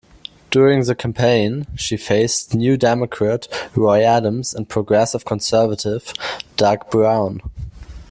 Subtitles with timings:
[0.49, 6.11] During the campaign, she faced New Democrat Roy Adams and Progressive Conservative,
[6.57, 7.39] Doug Brown.